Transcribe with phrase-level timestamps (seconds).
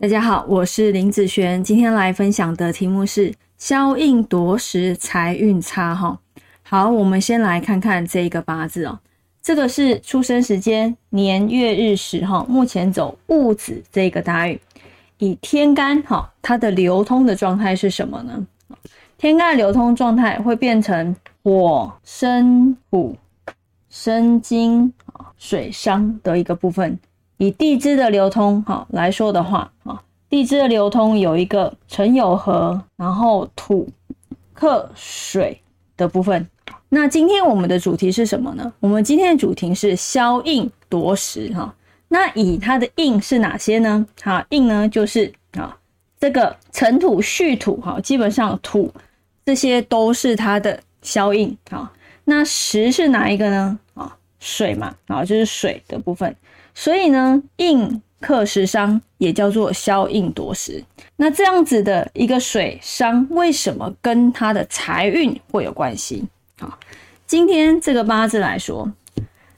[0.00, 6.16] 大家好，我是林子璇，今天来分享的题目是消印夺食，财运差哈。
[6.62, 9.00] 好，我们先来看看这一个八字哦，
[9.42, 14.60] 这个是出生时间、年月日时哈，目前走戊子这个大运，
[15.18, 18.46] 以天干哈，它的流通的状态是什么呢？
[19.16, 23.16] 天干流通状态会变成火生土、
[23.90, 24.92] 生金、
[25.36, 26.96] 水伤的一个部分。
[27.38, 33.88] 以地支的流通哈来说的话啊，地支的流通有一个辰酉合，然后土
[34.52, 35.60] 克水
[35.96, 36.46] 的部分。
[36.90, 38.72] 那今天我们的主题是什么呢？
[38.80, 41.74] 我们今天的主题是消印夺食哈。
[42.08, 44.06] 那以它的印是哪些呢？
[44.22, 45.76] 哈，印呢就是啊
[46.18, 48.92] 这个辰土戌土哈，基本上土
[49.44, 51.92] 这些都是它的消印啊。
[52.24, 53.78] 那食是哪一个呢？
[53.94, 56.34] 啊水嘛，啊就是水的部分。
[56.74, 60.82] 所以呢，印克食伤也叫做消印夺食。
[61.16, 66.24] 那这样子的一个水伤，为什么跟他的财运会有关系？
[66.60, 66.78] 好，
[67.26, 68.92] 今天这个八字来说，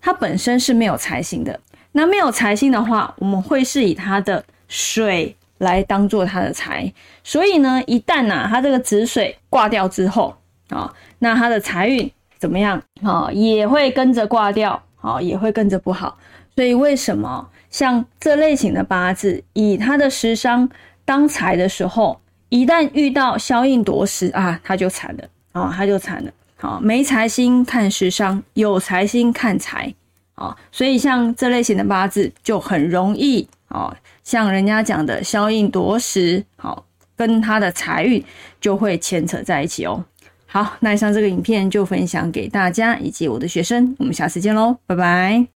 [0.00, 1.58] 它本身是没有财星的。
[1.92, 6.92] 那没有财星的话，我们会是以它的水来当做它的财。
[7.24, 10.36] 所以呢，一旦呐，它这个子水挂掉之后
[10.68, 13.30] 啊，那它的财运怎么样啊？
[13.32, 16.18] 也会跟着挂掉，啊，也会跟着不好。
[16.54, 20.68] 所以为什么像这类型的八字，以他的食伤
[21.04, 26.30] 当财的时候，一旦遇到消印夺食啊，他就惨了啊，他就惨了。
[26.58, 29.94] 好，没财星看食伤，有财星看财
[30.34, 38.24] 啊，所以像这类型的八字就很容易啊，像人家讲的消印夺食，好，跟他的财运
[38.58, 40.02] 就会牵扯在一起哦。
[40.46, 45.44] 好，那以上这个影片就分享给大家以及我的学生，我们下次见喽，拜拜。